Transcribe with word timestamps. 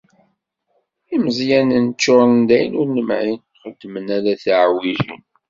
Imeẓẓyanen 1.15 1.93
ččuren 1.95 2.39
d 2.47 2.49
ayen 2.55 2.77
ur 2.81 2.87
nemɛin, 2.95 3.41
xeddmen 3.61 4.07
ala 4.17 4.33
tuɛwijin. 4.41 5.21